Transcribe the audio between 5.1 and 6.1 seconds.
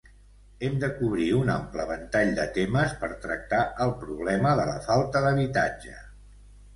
d'habitatge.